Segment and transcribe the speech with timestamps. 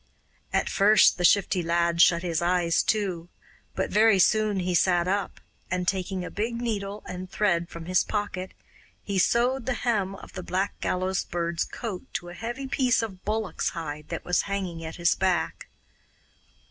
[0.51, 3.29] At first the Shifty Lad shut his eyes too,
[3.75, 5.39] but very soon he sat up,
[5.69, 8.55] and taking a big needle and thread from his pocket,
[9.03, 13.23] he sewed the hem of the Black Gallows Bird's coat to a heavy piece of
[13.23, 15.67] bullock's hide that was hanging at his back.